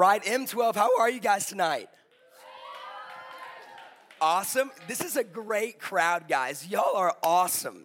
[0.00, 1.90] right, M12, how are you guys tonight?
[4.18, 4.70] Awesome.
[4.88, 6.66] This is a great crowd, guys.
[6.66, 7.84] Y'all are awesome.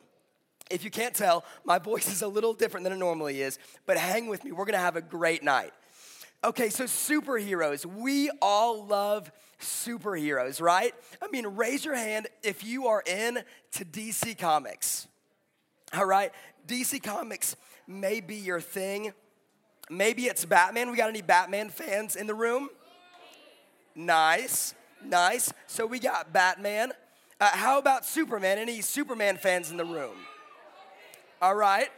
[0.72, 3.98] If you can't tell, my voice is a little different than it normally is, but
[3.98, 4.54] hang with me.
[4.54, 5.74] We're gonna have a great night.
[6.42, 7.86] Okay, so superheroes.
[7.86, 10.94] We all love superheroes, right?
[11.22, 13.40] I mean, raise your hand if you are in
[13.74, 15.10] to DC Comics.
[15.94, 16.32] All right,
[16.66, 19.12] DC Comics may be your thing.
[19.90, 20.90] Maybe it's Batman.
[20.90, 22.70] We got any Batman fans in the room?
[23.96, 25.54] Nice, nice.
[25.68, 26.92] So we got Batman.
[27.40, 28.58] Uh, how about Superman?
[28.58, 30.18] Any Superman fans in the room?
[31.42, 31.90] All right.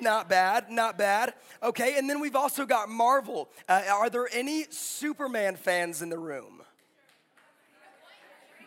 [0.00, 1.34] Not bad, not bad.
[1.62, 3.48] Okay, and then we've also got Marvel.
[3.68, 6.62] Uh, are there any Superman fans in the room?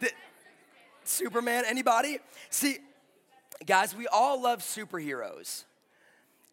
[0.02, 0.12] The,
[1.06, 2.20] Superman, anybody?
[2.50, 2.80] See,
[3.66, 5.64] guys, we all love superheroes.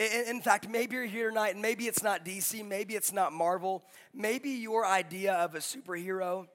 [0.01, 3.85] In, fact, maybe you're here tonight and maybe it's not DC, maybe it's not Marvel.
[4.15, 6.47] Maybe your idea of a superhero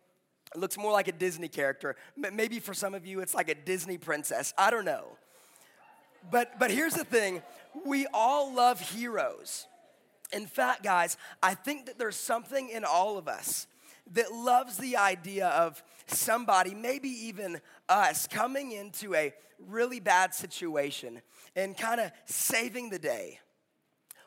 [0.56, 1.96] looks more like a Disney character.
[2.18, 4.52] Maybe for some of you, it's like a Disney princess.
[4.58, 5.06] I don't know.
[6.32, 7.44] But, but here's the thing
[7.86, 9.68] we all love heroes.
[10.34, 13.68] In fact, guys, I think that there's something in all of us
[14.12, 21.22] that loves the idea of somebody, maybe even us, coming into a really bad situation
[21.56, 23.40] and kind of saving the day.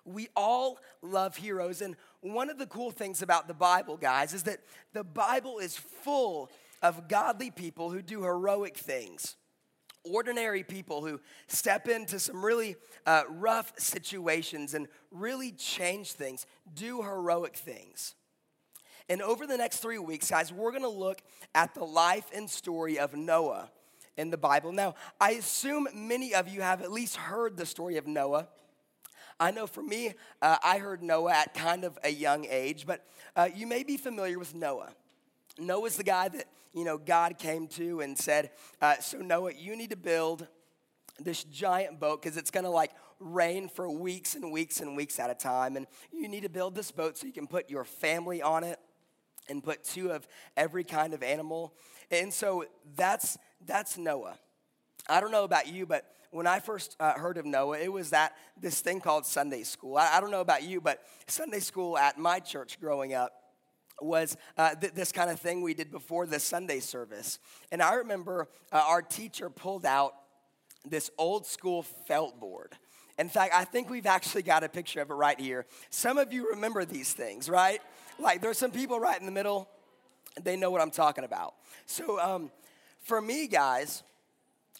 [0.05, 1.83] We all love heroes.
[1.83, 4.61] And one of the cool things about the Bible, guys, is that
[4.93, 6.51] the Bible is full
[6.83, 9.37] of godly people who do heroic things
[10.05, 12.77] ordinary people who step into some really
[13.07, 18.15] uh, rough situations and really change things, do heroic things.
[19.09, 21.23] And over the next three weeks, guys, we're gonna look
[21.55, 23.70] at the life and story of Noah
[24.19, 24.73] in the Bible.
[24.73, 28.48] Now, I assume many of you have at least heard the story of Noah.
[29.41, 33.07] I know for me, uh, I heard Noah at kind of a young age, but
[33.36, 34.91] uh, you may be familiar with Noah.
[35.58, 38.51] Noah's the guy that, you know, God came to and said,
[38.83, 40.46] uh, So, Noah, you need to build
[41.20, 42.90] this giant boat because it's gonna like
[43.20, 45.77] rain for weeks and weeks and weeks at a time.
[45.77, 48.79] And you need to build this boat so you can put your family on it
[49.48, 50.27] and put two of
[50.57, 51.75] every kind of animal.
[52.11, 52.64] And so
[52.97, 54.39] that's, that's Noah.
[55.09, 58.11] I don't know about you, but when I first uh, heard of Noah, it was
[58.11, 59.97] that this thing called Sunday school.
[59.97, 63.33] I, I don't know about you, but Sunday school at my church growing up
[64.01, 67.39] was uh, th- this kind of thing we did before the Sunday service.
[67.73, 70.14] And I remember uh, our teacher pulled out
[70.89, 72.75] this old school felt board.
[73.19, 75.67] In fact, I think we've actually got a picture of it right here.
[75.91, 77.81] Some of you remember these things, right?
[78.18, 79.68] Like there's some people right in the middle,
[80.42, 81.55] they know what I'm talking about.
[81.86, 82.51] So um,
[83.01, 84.02] for me, guys,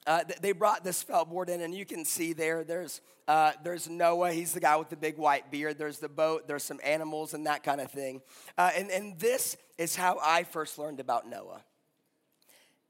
[0.07, 3.89] uh, they brought this felt board in, and you can see there, there's, uh, there's
[3.89, 4.33] Noah.
[4.33, 5.77] He's the guy with the big white beard.
[5.77, 6.49] There's the boat.
[6.49, 8.23] There's some animals and that kind of thing.
[8.57, 11.63] Uh, and, and this is how I first learned about Noah.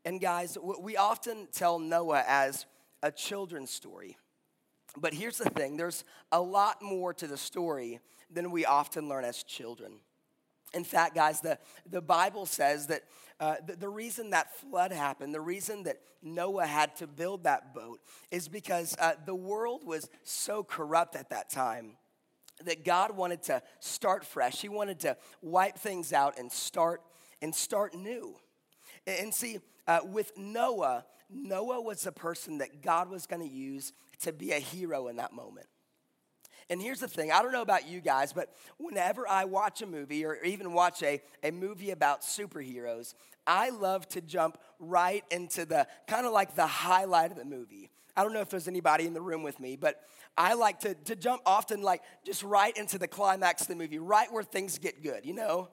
[0.04, 2.66] And guys, we often tell Noah as
[3.02, 4.16] a children's story.
[4.96, 8.00] But here's the thing there's a lot more to the story
[8.30, 9.94] than we often learn as children.
[10.74, 11.58] In fact, guys, the,
[11.88, 13.02] the Bible says that
[13.40, 17.72] uh, the, the, reason that flood happened, the reason that Noah had to build that
[17.72, 21.92] boat, is because uh, the world was so corrupt at that time
[22.64, 24.60] that God wanted to start fresh.
[24.60, 27.02] He wanted to wipe things out and start
[27.40, 28.34] and start new.
[29.06, 33.54] And, and see, uh, with Noah, Noah was the person that God was going to
[33.54, 33.92] use
[34.22, 35.66] to be a hero in that moment.
[36.70, 39.86] And here's the thing I don't know about you guys, but whenever I watch a
[39.86, 43.14] movie or even watch a, a movie about superheroes,
[43.46, 47.90] I love to jump right into the kind of like the highlight of the movie.
[48.16, 50.02] I don't know if there's anybody in the room with me, but
[50.36, 53.98] I like to, to jump often like just right into the climax of the movie,
[53.98, 55.68] right where things get good, you know?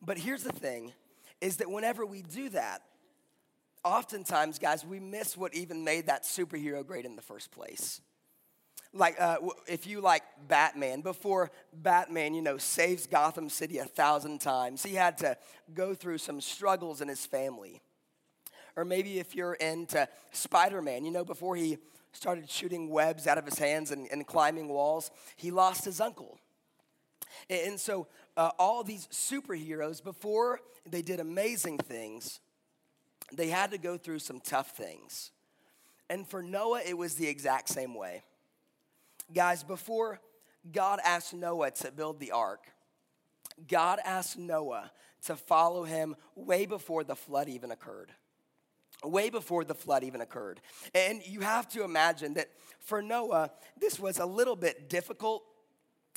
[0.00, 0.92] But here's the thing
[1.42, 2.82] is that whenever we do that,
[3.84, 8.00] oftentimes, guys, we miss what even made that superhero great in the first place
[8.96, 14.40] like uh, if you like batman before batman you know saves gotham city a thousand
[14.40, 15.36] times he had to
[15.74, 17.80] go through some struggles in his family.
[18.76, 21.78] Or maybe if you're into spider-man you know before he
[22.12, 26.38] started shooting webs out of his hands and, and climbing walls he lost his uncle.
[27.50, 28.06] And so
[28.36, 32.40] uh, all these superheroes before they did amazing things
[33.32, 35.32] they had to go through some tough things.
[36.08, 38.22] And for noah it was the exact same way
[39.32, 40.20] Guys, before
[40.70, 42.66] God asked Noah to build the ark,
[43.68, 44.90] God asked Noah
[45.24, 48.12] to follow him way before the flood even occurred.
[49.04, 50.60] Way before the flood even occurred.
[50.94, 52.48] And you have to imagine that
[52.80, 55.42] for Noah, this was a little bit difficult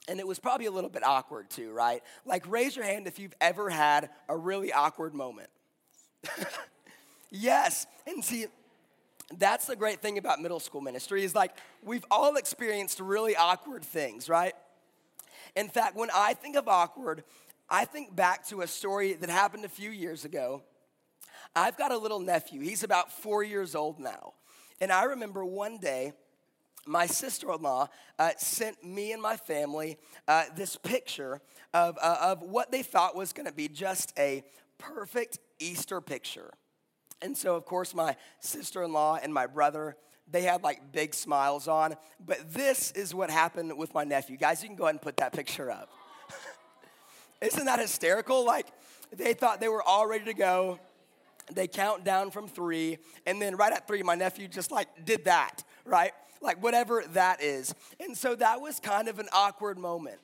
[0.07, 2.01] And it was probably a little bit awkward too, right?
[2.25, 5.49] Like, raise your hand if you've ever had a really awkward moment.
[7.29, 7.85] yes.
[8.07, 8.47] And see,
[9.37, 13.83] that's the great thing about middle school ministry is like we've all experienced really awkward
[13.83, 14.53] things, right?
[15.55, 17.23] In fact, when I think of awkward,
[17.69, 20.63] I think back to a story that happened a few years ago.
[21.55, 22.61] I've got a little nephew.
[22.61, 24.33] He's about four years old now.
[24.81, 26.13] And I remember one day,
[26.85, 27.87] my sister in law
[28.17, 29.97] uh, sent me and my family
[30.27, 31.41] uh, this picture
[31.73, 34.43] of, uh, of what they thought was going to be just a
[34.77, 36.51] perfect Easter picture.
[37.21, 39.95] And so, of course, my sister in law and my brother,
[40.31, 41.95] they had like big smiles on.
[42.25, 44.37] But this is what happened with my nephew.
[44.37, 45.89] Guys, you can go ahead and put that picture up.
[47.41, 48.45] Isn't that hysterical?
[48.45, 48.67] Like,
[49.11, 50.79] they thought they were all ready to go.
[51.51, 52.99] They count down from three.
[53.25, 56.11] And then right at three, my nephew just like did that, right?
[56.41, 57.73] Like, whatever that is.
[57.99, 60.19] And so that was kind of an awkward moment.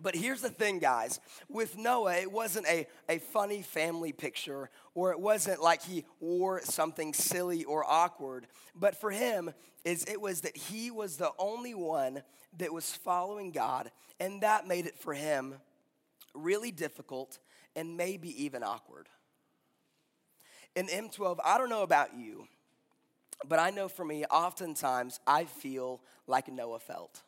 [0.00, 1.20] But here's the thing, guys.
[1.48, 6.62] With Noah, it wasn't a, a funny family picture, or it wasn't like he wore
[6.62, 8.46] something silly or awkward.
[8.74, 9.52] But for him,
[9.84, 12.22] is it was that he was the only one
[12.58, 15.56] that was following God, and that made it for him
[16.34, 17.38] really difficult
[17.76, 19.08] and maybe even awkward.
[20.74, 22.46] In M12, I don't know about you,
[23.46, 27.22] but I know for me, oftentimes I feel like Noah felt.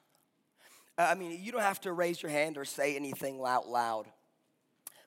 [0.96, 4.06] I mean, you don't have to raise your hand or say anything out loud,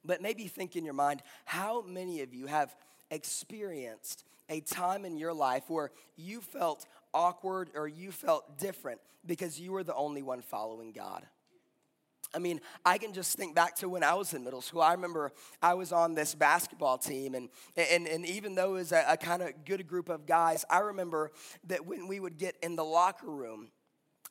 [0.03, 2.75] but maybe think in your mind how many of you have
[3.09, 9.59] experienced a time in your life where you felt awkward or you felt different because
[9.59, 11.25] you were the only one following God.
[12.33, 14.81] I mean, I can just think back to when I was in middle school.
[14.81, 15.31] I remember
[15.61, 19.17] I was on this basketball team, and, and, and even though it was a, a
[19.17, 21.31] kind of good group of guys, I remember
[21.67, 23.69] that when we would get in the locker room,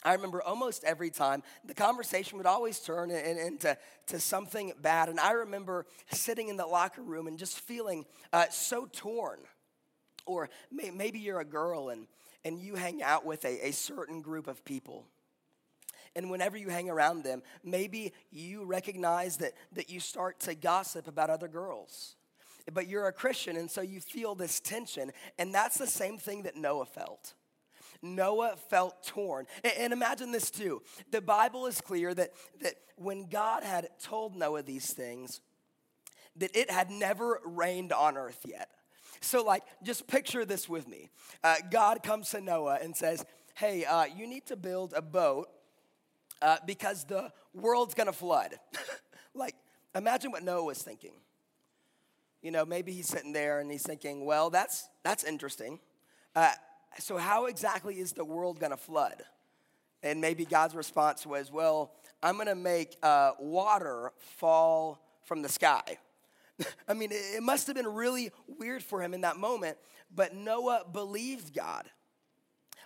[0.06, 3.76] I remember almost every time the conversation would always turn into
[4.06, 5.08] to something bad.
[5.08, 9.40] And I remember sitting in the locker room and just feeling uh, so torn.
[10.24, 12.06] Or may, maybe you're a girl and,
[12.44, 15.06] and you hang out with a, a certain group of people.
[16.14, 21.08] And whenever you hang around them, maybe you recognize that, that you start to gossip
[21.08, 22.14] about other girls.
[22.72, 25.10] But you're a Christian, and so you feel this tension.
[25.36, 27.34] And that's the same thing that Noah felt.
[28.14, 29.46] Noah felt torn.
[29.78, 30.82] And imagine this too.
[31.10, 32.30] The Bible is clear that,
[32.62, 35.40] that when God had told Noah these things,
[36.36, 38.70] that it had never rained on earth yet.
[39.20, 41.10] So, like, just picture this with me.
[41.42, 43.24] Uh, God comes to Noah and says,
[43.54, 45.48] Hey, uh, you need to build a boat
[46.42, 48.54] uh, because the world's gonna flood.
[49.34, 49.54] like,
[49.94, 51.14] imagine what Noah was thinking.
[52.42, 55.80] You know, maybe he's sitting there and he's thinking, Well, that's, that's interesting.
[56.98, 59.22] So, how exactly is the world gonna flood?
[60.02, 61.92] And maybe God's response was, Well,
[62.22, 65.98] I'm gonna make uh, water fall from the sky.
[66.88, 69.76] I mean, it must have been really weird for him in that moment,
[70.14, 71.88] but Noah believed God.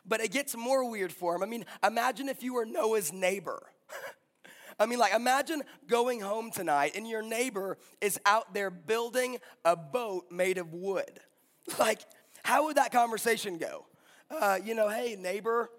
[0.04, 1.42] But it gets more weird for him.
[1.42, 3.62] I mean, imagine if you were Noah's neighbor.
[4.80, 9.76] I mean, like, imagine going home tonight and your neighbor is out there building a
[9.76, 11.20] boat made of wood.
[11.78, 12.00] Like,
[12.42, 13.86] how would that conversation go?
[14.30, 15.70] Uh, you know, hey, neighbor,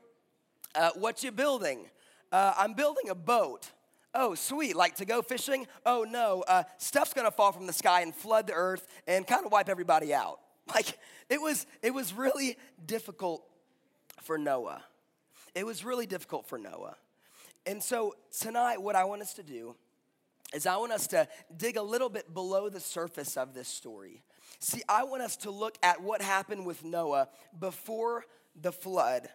[0.75, 1.89] uh, what you building?
[2.31, 3.71] Uh, I'm building a boat.
[4.13, 4.75] Oh, sweet.
[4.75, 5.67] Like to go fishing?
[5.85, 6.43] Oh, no.
[6.47, 9.69] Uh, stuff's to fall from the sky and flood the earth and kind of wipe
[9.69, 10.39] everybody out.
[10.73, 12.55] Like it was, it was really
[12.85, 13.43] difficult
[14.21, 14.81] for Noah.
[15.53, 16.95] It was really difficult for Noah.
[17.65, 19.75] And so tonight, what I want us to do
[20.53, 21.27] is I want us to
[21.57, 24.23] dig a little bit below the surface of this story.
[24.59, 27.27] See, I want us to look at what happened with Noah
[27.59, 28.25] before
[28.59, 29.29] the flood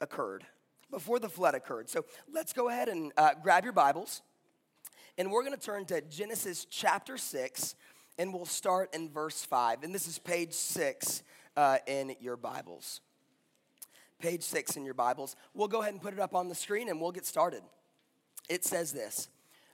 [0.00, 0.44] occurred.
[0.90, 1.88] Before the flood occurred.
[1.88, 4.22] So let's go ahead and uh, grab your Bibles.
[5.16, 7.74] And we're going to turn to Genesis chapter 6,
[8.18, 9.82] and we'll start in verse 5.
[9.82, 11.22] And this is page 6
[11.56, 13.00] uh, in your Bibles.
[14.18, 15.36] Page 6 in your Bibles.
[15.54, 17.62] We'll go ahead and put it up on the screen and we'll get started.
[18.48, 19.28] It says this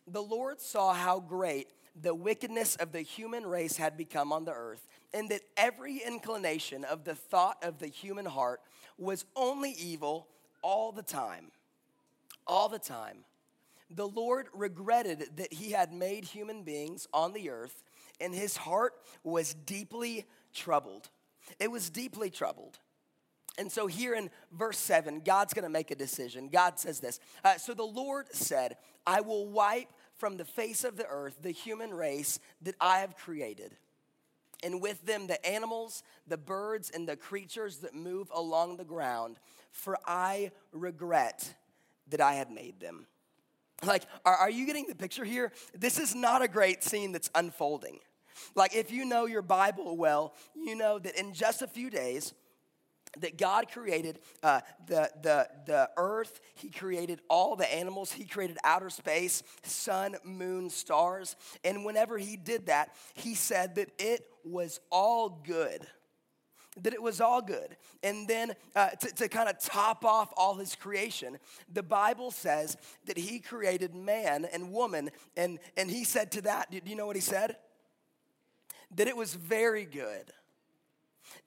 [0.07, 4.53] The Lord saw how great the wickedness of the human race had become on the
[4.53, 8.61] earth, and that every inclination of the thought of the human heart
[8.99, 10.29] was only evil
[10.63, 11.51] all the time.
[12.47, 13.25] All the time.
[13.91, 17.83] The Lord regretted that he had made human beings on the earth,
[18.21, 21.09] and his heart was deeply troubled.
[21.59, 22.79] It was deeply troubled.
[23.57, 26.49] And so, here in verse 7, God's gonna make a decision.
[26.49, 28.77] God says this uh, So the Lord said,
[29.07, 29.89] I will wipe
[30.19, 33.75] from the face of the earth the human race that I have created
[34.63, 39.39] and with them the animals, the birds, and the creatures that move along the ground,
[39.71, 41.55] for I regret
[42.09, 43.07] that I had made them.
[43.85, 45.53] Like, are, are you getting the picture here?
[45.79, 48.01] This is not a great scene that's unfolding.
[48.55, 52.35] Like, if you know your Bible well, you know that in just a few days,
[53.21, 58.59] that God created uh, the, the, the earth, He created all the animals, He created
[58.65, 61.37] outer space, sun, moon, stars.
[61.65, 65.87] And whenever He did that, He said that it was all good.
[66.83, 67.77] That it was all good.
[68.03, 71.39] And then uh, to, to kind of top off all His creation,
[71.73, 75.11] the Bible says that He created man and woman.
[75.37, 77.57] And, and He said to that, do you know what He said?
[78.95, 80.33] That it was very good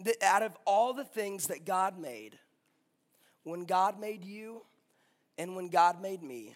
[0.01, 2.38] that out of all the things that God made,
[3.43, 4.61] when God made you
[5.38, 6.55] and when God made me,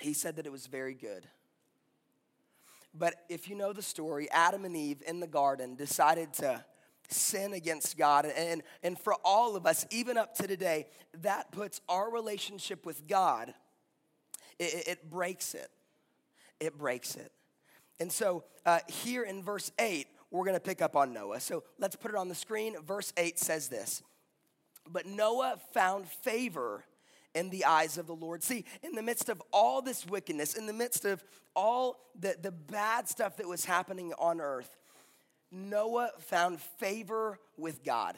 [0.00, 1.26] He said that it was very good.
[2.98, 6.64] But if you know the story, Adam and Eve in the garden decided to
[7.08, 8.26] sin against God.
[8.26, 10.86] And, and for all of us, even up to today,
[11.22, 13.52] that puts our relationship with God,
[14.58, 15.68] it, it breaks it.
[16.58, 17.32] It breaks it.
[18.00, 21.40] And so uh, here in verse 8, we're going to pick up on Noah.
[21.40, 22.76] So let's put it on the screen.
[22.84, 24.02] Verse 8 says this
[24.90, 26.84] But Noah found favor
[27.34, 28.42] in the eyes of the Lord.
[28.42, 31.22] See, in the midst of all this wickedness, in the midst of
[31.54, 34.76] all the, the bad stuff that was happening on earth,
[35.52, 38.16] Noah found favor with God.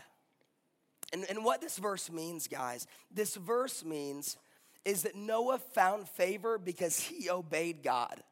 [1.12, 4.36] And, and what this verse means, guys, this verse means
[4.84, 8.22] is that Noah found favor because he obeyed God.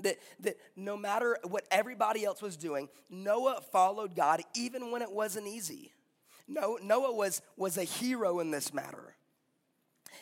[0.00, 5.10] That, that no matter what everybody else was doing, Noah followed God even when it
[5.10, 5.92] wasn't easy.
[6.48, 9.14] No, Noah was, was a hero in this matter.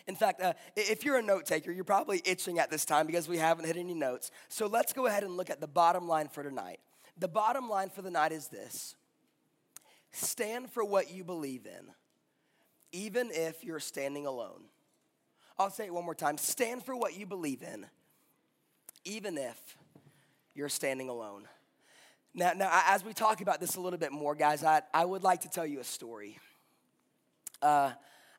[0.07, 3.29] In fact, uh, if you're a note taker, you're probably itching at this time because
[3.29, 4.31] we haven't hit any notes.
[4.49, 6.81] So let's go ahead and look at the bottom line for tonight.
[7.19, 8.97] The bottom line for the night is this
[10.13, 11.89] stand for what you believe in,
[12.93, 14.65] even if you're standing alone.
[15.59, 17.87] I'll say it one more time stand for what you believe in,
[19.05, 19.59] even if
[20.55, 21.49] you're standing alone.
[22.35, 25.23] Now, now as we talk about this a little bit more, guys, I, I would
[25.23, 26.39] like to tell you a story.
[27.61, 27.93] Uh,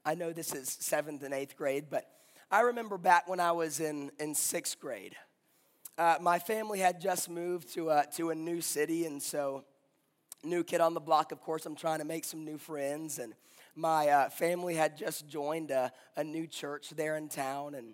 [0.06, 2.10] I know this is seventh and eighth grade, but
[2.52, 5.16] I remember back when I was in, in sixth grade.
[5.98, 9.64] Uh, my family had just moved to a, to a new city, and so,
[10.44, 13.20] new kid on the block, of course, I'm trying to make some new friends.
[13.20, 13.34] And
[13.76, 17.94] my uh, family had just joined a, a new church there in town, and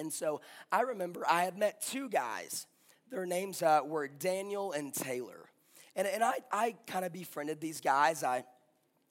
[0.00, 0.40] and so
[0.72, 2.66] I remember I had met two guys.
[3.10, 5.50] Their names uh, were Daniel and Taylor.
[5.94, 8.24] And, and I, I kind of befriended these guys.
[8.24, 8.44] I,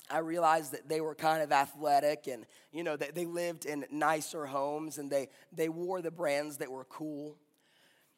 [0.09, 3.85] I realized that they were kind of athletic and, you know, they, they lived in
[3.91, 7.37] nicer homes and they, they wore the brands that were cool.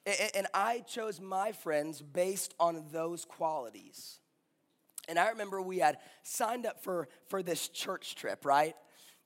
[0.06, 4.20] And, and I chose my friends based on those qualities.
[5.10, 8.75] And I remember we had signed up for, for this church trip, right?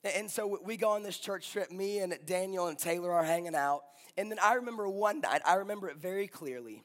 [0.06, 1.72] And so we go on this church trip.
[1.72, 3.82] Me and Daniel and Taylor are hanging out.
[4.18, 6.84] And then I remember one night, I remember it very clearly.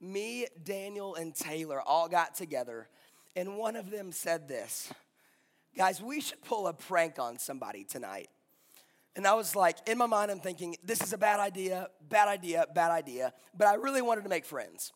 [0.00, 2.88] Me, Daniel, and Taylor all got together,
[3.34, 4.92] and one of them said this
[5.76, 8.28] Guys, we should pull a prank on somebody tonight.
[9.16, 12.28] And I was like, in my mind, I'm thinking, this is a bad idea, bad
[12.28, 13.32] idea, bad idea.
[13.56, 14.92] But I really wanted to make friends.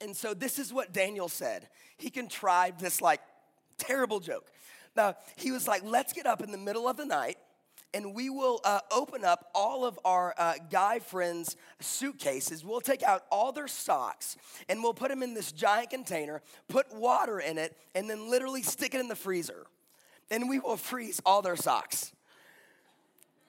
[0.00, 1.68] And so this is what Daniel said.
[1.96, 3.20] He contrived this like
[3.78, 4.50] terrible joke.
[4.96, 7.36] Now, he was like, let's get up in the middle of the night
[7.92, 12.64] and we will uh, open up all of our uh, guy friends' suitcases.
[12.64, 14.36] We'll take out all their socks
[14.68, 18.62] and we'll put them in this giant container, put water in it, and then literally
[18.62, 19.66] stick it in the freezer.
[20.30, 22.12] And we will freeze all their socks.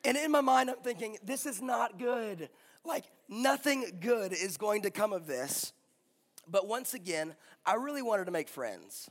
[0.04, 2.50] And in my mind, I'm thinking, this is not good.
[2.84, 5.74] Like, nothing good is going to come of this.
[6.48, 9.08] But once again, I really wanted to make friends.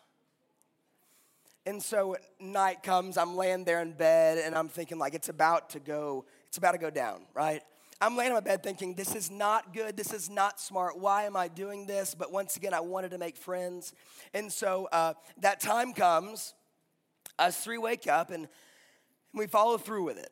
[1.67, 5.71] And so night comes, I'm laying there in bed and I'm thinking like it's about
[5.71, 7.62] to go, it's about to go down, right?
[8.00, 10.99] I'm laying in my bed thinking, this is not good, this is not smart.
[10.99, 12.14] Why am I doing this?
[12.14, 13.93] But once again, I wanted to make friends.
[14.33, 15.12] And so uh,
[15.43, 16.55] that time comes,
[17.38, 18.49] us three wake up and
[19.35, 20.31] we follow through with it.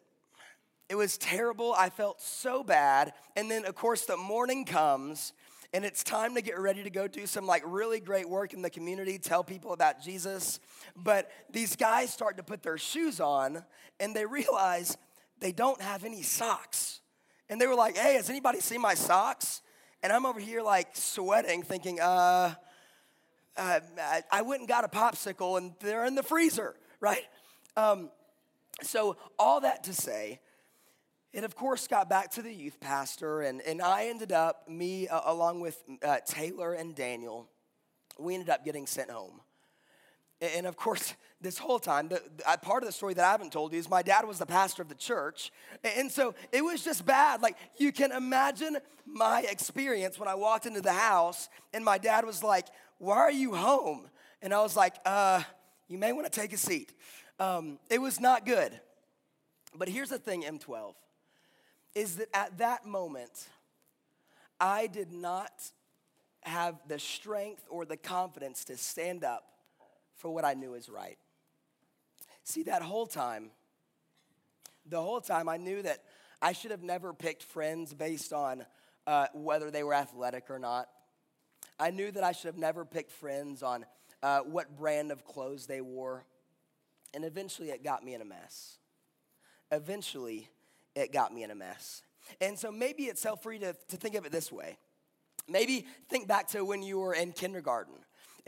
[0.89, 1.75] It was terrible.
[1.77, 3.13] I felt so bad.
[3.37, 5.35] And then, of course, the morning comes
[5.73, 8.63] and it's time to get ready to go do some like really great work in
[8.63, 10.61] the community, tell people about Jesus.
[10.97, 13.63] But these guys start to put their shoes on
[14.01, 14.97] and they realize
[15.41, 17.01] they don't have any socks.
[17.51, 19.63] And they were like, hey, has anybody seen my socks?
[20.03, 22.55] And I'm over here like sweating, thinking, uh,
[23.57, 23.81] uh
[24.31, 27.25] I went and got a popsicle and they're in the freezer, right?
[27.77, 28.11] Um,
[28.83, 30.41] so, all that to say,
[31.33, 35.09] it, of course, got back to the youth pastor, and, and I ended up, me
[35.09, 37.49] uh, along with uh, Taylor and Daniel,
[38.19, 39.41] we ended up getting sent home.
[40.41, 43.53] And of course, this whole time, the, the, part of the story that I haven't
[43.53, 45.53] told you is my dad was the pastor of the church.
[45.85, 47.43] And so it was just bad.
[47.43, 52.25] Like, you can imagine my experience when I walked into the house and my dad
[52.25, 52.67] was like,
[52.99, 54.09] Why are you home?
[54.43, 55.43] And I was like, uh,
[55.89, 56.93] You may want to take a seat.
[57.39, 58.79] Um, it was not good.
[59.77, 60.95] But here's the thing, M12,
[61.95, 63.49] is that at that moment,
[64.61, 65.53] I did not
[66.43, 69.45] have the strength or the confidence to stand up
[70.17, 71.19] for what I knew is right.
[72.45, 73.51] See, that whole time,
[74.87, 76.03] the whole time, I knew that
[76.41, 78.65] I should have never picked friends based on
[79.07, 80.89] uh, whether they were athletic or not.
[81.79, 83.85] I knew that I should have never picked friends on
[84.23, 86.25] uh, what brand of clothes they wore.
[87.15, 88.79] And eventually, it got me in a mess.
[89.71, 90.49] Eventually,
[90.99, 92.03] it got me in a mess.
[92.41, 94.77] And so maybe it's helpful to, to think of it this way.
[95.49, 97.95] Maybe think back to when you were in kindergarten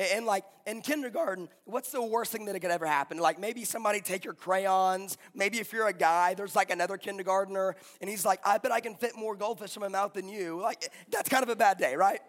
[0.00, 3.18] and like in kindergarten, what's the worst thing that could ever happen?
[3.18, 5.18] Like maybe somebody take your crayons.
[5.34, 8.80] Maybe if you're a guy, there's like another kindergartner, and he's like, I bet I
[8.80, 10.60] can fit more goldfish in my mouth than you.
[10.60, 12.20] Like that's kind of a bad day, right?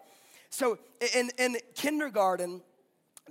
[0.50, 0.78] So
[1.14, 2.60] in, in kindergarten,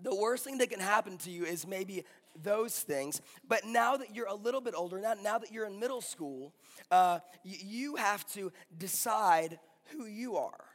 [0.02, 2.04] the worst thing that can happen to you is maybe
[2.42, 3.22] those things.
[3.48, 6.54] But now that you're a little bit older, now, now that you're in middle school,
[6.90, 9.60] uh, you, have to decide
[9.92, 10.66] who you are.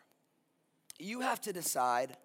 [0.98, 2.16] You have to decide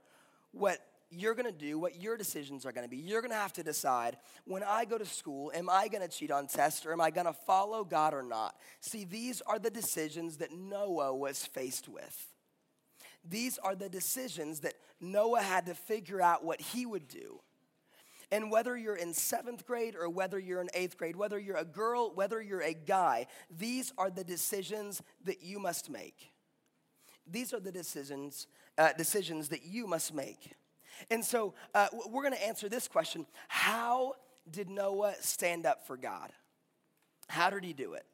[0.52, 2.98] what you're gonna do, what your decisions are gonna be.
[2.98, 6.48] You're gonna have to decide when I go to school, am I gonna cheat on
[6.48, 8.56] tests or am I gonna follow God or not?
[8.80, 12.28] See, these are the decisions that Noah was faced with.
[13.28, 17.42] These are the decisions that Noah had to figure out what he would do.
[18.32, 21.66] And whether you're in seventh grade or whether you're in eighth grade, whether you're a
[21.66, 26.32] girl, whether you're a guy, these are the decisions that you must make.
[27.30, 30.54] These are the decisions, uh, decisions that you must make.
[31.10, 34.14] And so uh, we're going to answer this question How
[34.50, 36.32] did Noah stand up for God?
[37.28, 38.06] How did he do it?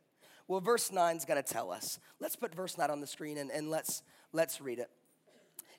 [0.47, 1.99] Well, verse 9 is going to tell us.
[2.19, 4.01] Let's put verse 9 on the screen and, and let's,
[4.32, 4.89] let's read it.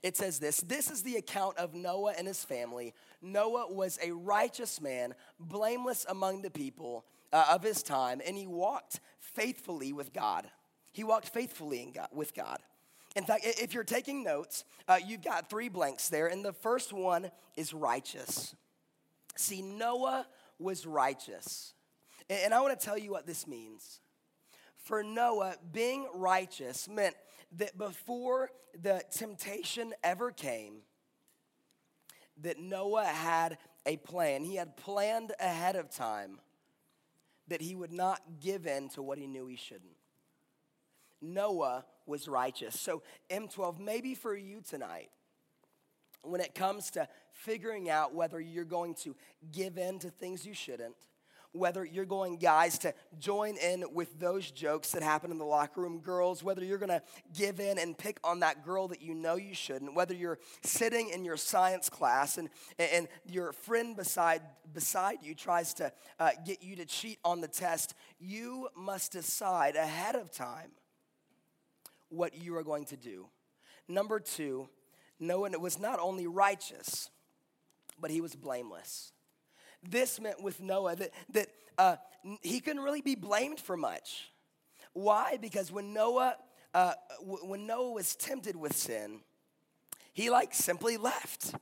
[0.03, 2.95] It says this This is the account of Noah and his family.
[3.21, 8.47] Noah was a righteous man, blameless among the people uh, of his time, and he
[8.47, 10.49] walked faithfully with God.
[10.93, 12.59] He walked faithfully God, with God.
[13.17, 16.93] In fact, if you're taking notes, uh, you've got three blanks there, and the first
[16.93, 18.55] one is righteous.
[19.37, 20.27] See, Noah
[20.59, 21.73] was righteous.
[22.29, 24.01] And I want to tell you what this means.
[24.77, 27.15] For Noah, being righteous meant
[27.57, 30.83] that before the temptation ever came,
[32.43, 34.45] that Noah had a plan.
[34.45, 36.41] He had planned ahead of time
[37.49, 39.97] that he would not give in to what he knew he shouldn't.
[41.21, 42.79] Noah was righteous.
[42.79, 45.11] So, M12, maybe for you tonight,
[46.23, 49.17] when it comes to figuring out whether you're going to
[49.51, 50.95] give in to things you shouldn't,
[51.53, 55.81] whether you're going, guys, to join in with those jokes that happen in the locker
[55.81, 57.03] room, girls, whether you're gonna
[57.37, 61.09] give in and pick on that girl that you know you shouldn't, whether you're sitting
[61.11, 66.63] in your science class and, and your friend beside, beside you tries to uh, get
[66.63, 70.71] you to cheat on the test, you must decide ahead of time
[72.09, 73.27] what you are going to do.
[73.89, 74.69] Number two,
[75.21, 77.11] Noah was not only righteous,
[78.01, 79.13] but he was blameless.
[79.83, 81.97] This meant with Noah that, that uh,
[82.43, 84.31] he couldn't really be blamed for much.
[84.93, 85.39] Why?
[85.41, 86.37] Because when Noah,
[86.75, 89.21] uh, w- when Noah was tempted with sin,
[90.13, 91.55] he like simply left.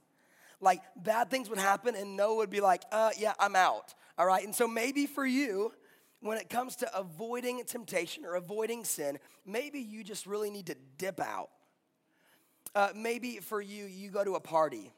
[0.61, 3.95] Like bad things would happen, and Noah would be like, uh, yeah, I'm out.
[4.17, 4.43] All right.
[4.43, 5.73] And so maybe for you,
[6.21, 10.77] when it comes to avoiding temptation or avoiding sin, maybe you just really need to
[10.97, 11.51] dip out.
[12.75, 14.93] Uh, maybe for you, you go to a party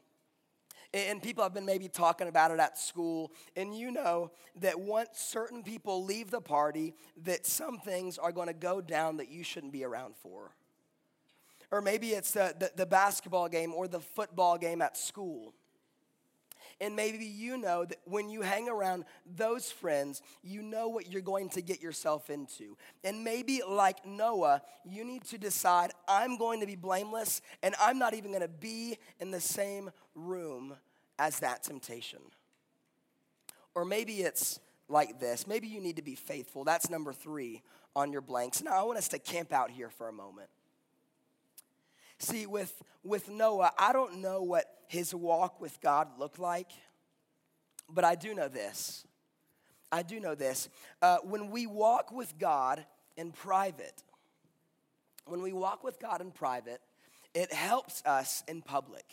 [0.95, 5.11] and people have been maybe talking about it at school and you know that once
[5.15, 9.45] certain people leave the party that some things are going to go down that you
[9.45, 10.51] shouldn't be around for
[11.71, 15.53] or maybe it's the, the, the basketball game or the football game at school
[16.81, 19.05] and maybe you know that when you hang around
[19.37, 22.77] those friends, you know what you're going to get yourself into.
[23.03, 27.99] And maybe, like Noah, you need to decide I'm going to be blameless and I'm
[27.99, 29.91] not even going to be in the same
[30.27, 30.77] room
[31.19, 32.21] as that temptation.
[33.75, 35.47] Or maybe it's like this.
[35.47, 36.65] Maybe you need to be faithful.
[36.65, 37.63] That's number three
[37.95, 38.63] on your blanks.
[38.63, 40.49] Now, I want us to camp out here for a moment.
[42.19, 46.71] See, with, with Noah, I don't know what his walk with God looked like,
[47.89, 49.07] but I do know this.
[49.93, 50.69] I do know this.
[51.01, 52.85] Uh, when we walk with God
[53.17, 54.03] in private,
[55.27, 56.81] when we walk with God in private,
[57.35, 59.05] it helps us in public.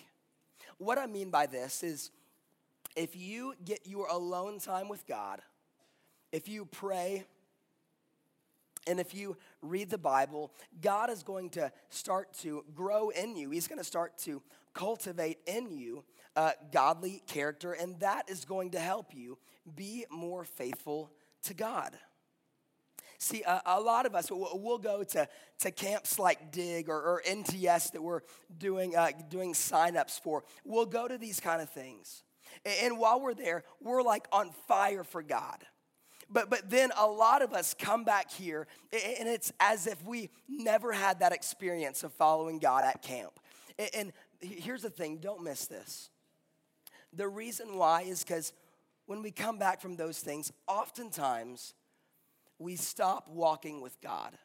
[0.77, 2.11] What I mean by this is
[2.95, 5.41] if you get your alone time with God,
[6.31, 7.25] if you pray,
[8.88, 13.49] and if you read the Bible, God is going to start to grow in you.
[13.49, 14.41] He's going to start to
[14.73, 16.03] cultivate in you
[16.35, 19.38] uh, godly character, and that is going to help you
[19.75, 21.11] be more faithful
[21.43, 21.97] to God.
[23.17, 25.28] See, a, a lot of us, we'll, we'll, go to,
[25.60, 28.21] to camps like DIG or, or NTS that we're
[28.58, 30.43] doing, uh, doing signups for.
[30.63, 32.23] We'll go to these kind of things.
[32.65, 35.63] And, and while we're there, we're like on fire for God.
[36.30, 40.30] But, but then a lot of us come back here, and it's as if we
[40.47, 43.39] never had that experience of following God at camp.
[43.78, 46.10] And, and here's the thing don't miss this.
[47.13, 48.54] The reason why is because
[49.06, 51.73] when we come back from those things, oftentimes
[52.59, 54.37] we stop walking with God.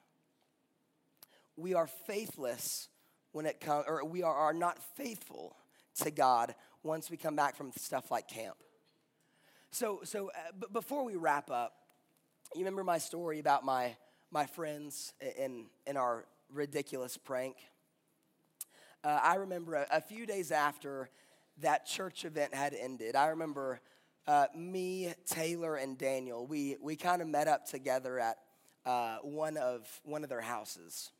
[1.56, 2.88] We are faithless
[3.32, 5.56] when it comes, or we are, are not faithful
[5.96, 8.56] to God once we come back from stuff like camp.
[9.70, 11.74] So, so uh, b- before we wrap up,
[12.54, 13.94] you remember my story about my,
[14.30, 17.56] my friends in, in our ridiculous prank?
[19.04, 21.08] Uh, I remember a, a, few days after
[21.58, 23.80] that church event had ended, I remember
[24.30, 28.38] uh, me, Taylor, and Daniel, we, we kind of met up together at
[28.86, 31.10] uh, one, of, one of their houses.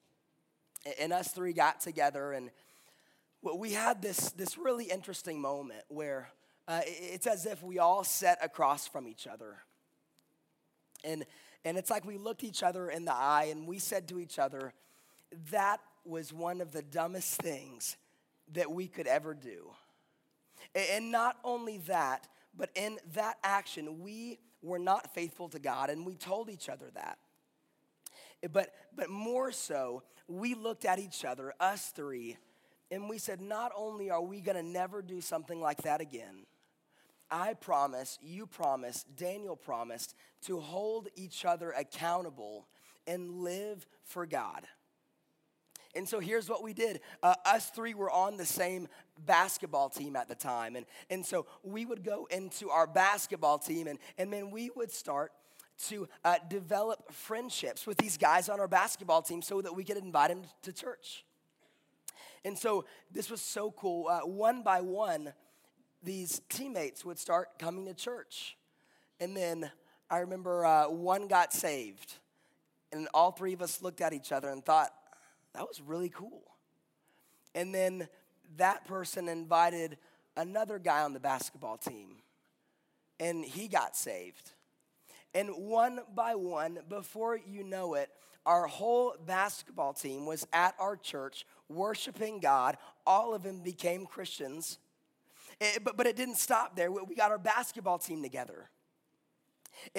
[1.01, 2.53] And us three got together, and
[3.42, 6.29] we had this, this really interesting moment where
[6.68, 9.57] uh, it's as if we all sat across from each other.
[11.03, 11.25] And,
[11.64, 14.38] and it's like we looked each other in the eye and we said to each
[14.38, 14.73] other,
[15.51, 17.96] that was one of the dumbest things
[18.53, 19.73] that we could ever do.
[20.77, 26.05] And not only that, but in that action, we were not faithful to God, and
[26.05, 27.19] we told each other that.
[28.53, 32.37] But, but more so, we looked at each other, us three,
[32.91, 36.47] and we said, not only are we gonna never do something like that again,
[37.31, 40.15] I promise, you promise, Daniel promised
[40.47, 42.67] to hold each other accountable
[43.07, 44.67] and live for God.
[45.94, 47.00] And so here's what we did.
[47.22, 48.87] Uh, us three were on the same
[49.26, 50.76] basketball team at the time.
[50.76, 54.92] And, and so we would go into our basketball team, and, and then we would
[54.92, 55.33] start
[55.88, 59.96] to uh, develop friendships with these guys on our basketball team so that we could
[59.96, 61.24] invite them to church.
[62.44, 64.07] And so this was so cool.
[64.07, 65.33] Uh, one by one,
[66.03, 68.57] these teammates would start coming to church.
[69.18, 69.70] And then
[70.11, 72.14] I remember uh, one got saved,
[72.92, 74.92] and all three of us looked at each other and thought,
[75.55, 76.43] that was really cool.
[77.55, 78.09] And then
[78.57, 79.99] that person invited
[80.37, 82.17] another guy on the basketball team,
[83.19, 84.53] and he got saved.
[85.35, 88.11] And one by one, before you know it,
[88.47, 92.77] our whole basketball team was at our church worshiping God.
[93.07, 94.79] All of them became Christians.
[95.61, 96.91] It, eh, but, but it didn't stop there.
[96.91, 98.71] We got our basketball team together.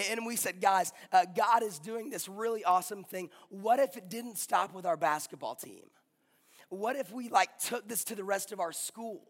[0.10, 3.30] And we said, guys, uh, God is doing this really awesome thing.
[3.50, 5.84] What if it didn't stop with our basketball team?
[6.70, 9.22] What if we like took this to the rest of our school?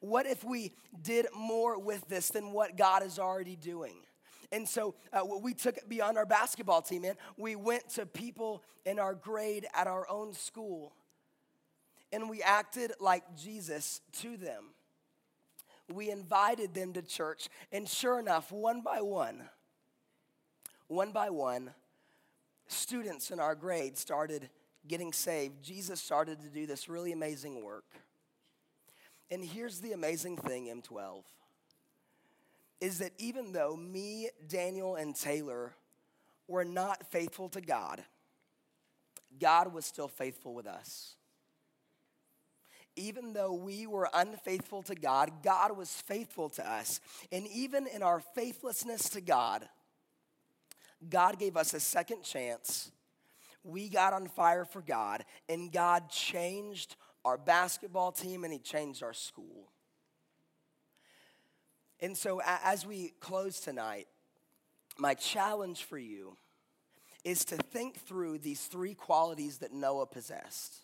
[0.00, 3.96] What if we did more with this than what God is already doing?
[4.50, 8.62] And so uh, we took it beyond our basketball team, and we went to people
[8.86, 10.94] in our grade at our own school,
[12.12, 14.64] and we acted like Jesus to them
[15.92, 17.48] we invited them to church.
[17.72, 19.42] And sure enough, one by one,
[20.86, 21.70] one by one,
[22.66, 24.48] students in our grade started
[24.86, 25.62] getting saved.
[25.62, 27.84] Jesus started to do this really amazing work.
[29.30, 31.22] And here's the amazing thing, M12,
[32.80, 35.74] is that even though me, Daniel, and Taylor
[36.46, 38.02] were not faithful to God,
[39.38, 41.16] God was still faithful with us
[42.98, 47.00] even though we were unfaithful to God, God was faithful to us.
[47.30, 49.68] And even in our faithlessness to God,
[51.08, 52.90] God gave us a second chance.
[53.62, 59.02] We got on fire for God, and God changed our basketball team and He changed
[59.02, 59.70] our school.
[62.00, 64.06] And so, as we close tonight,
[64.98, 66.36] my challenge for you
[67.24, 70.82] is to think through these three qualities that Noah possessed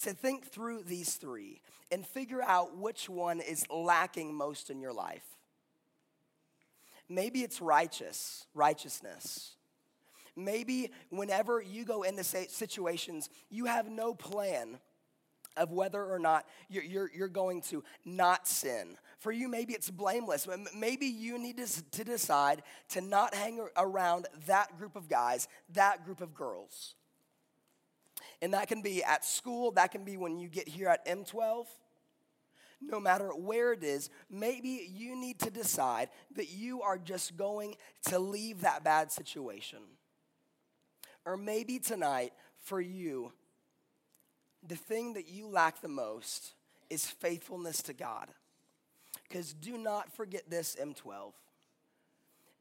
[0.00, 4.92] to think through these three and figure out which one is lacking most in your
[4.92, 5.24] life.
[7.08, 9.54] Maybe it's righteous, righteousness.
[10.34, 14.78] Maybe whenever you go into situations, you have no plan
[15.56, 18.98] of whether or not you're, you're, you're, going to not sin.
[19.18, 20.46] For you, maybe it's blameless.
[20.76, 26.04] Maybe you need to, to decide to not hang around that group of guys, that
[26.04, 26.95] group of girls.
[28.42, 31.66] And that can be at school, that can be when you get here at M12.
[32.80, 37.74] no matter where it is, maybe you need to decide that you are just going
[38.06, 39.78] to leave that bad situation.
[41.24, 43.32] Or maybe tonight, for you,
[44.66, 46.54] the thing that you lack the most
[46.90, 48.28] is faithfulness to God.
[49.28, 51.32] Because do not forget this, M12,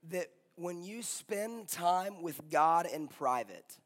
[0.10, 3.78] that when you spend time with God in private,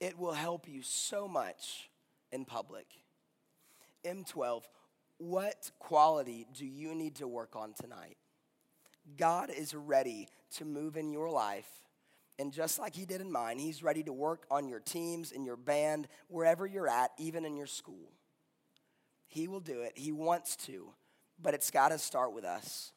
[0.00, 1.90] it will help you so much
[2.32, 2.86] in public.
[4.04, 4.62] M12,
[5.18, 8.16] what quality do you need to work on tonight?
[9.16, 11.68] God is ready to move in your life.
[12.38, 15.44] And just like He did in mine, He's ready to work on your teams, in
[15.44, 18.12] your band, wherever you're at, even in your school.
[19.26, 19.92] He will do it.
[19.96, 20.92] He wants to,
[21.42, 22.92] but it's got to start with us.